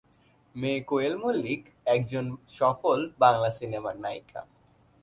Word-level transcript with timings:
মেয়ে 0.55 0.79
কোয়েল 0.81 1.13
মল্লিক 1.17 1.61
একজন 1.85 2.25
সফল 2.57 2.99
বাংলা 3.19 3.49
সিনেমার 3.49 3.95
নায়িকা। 3.99 4.41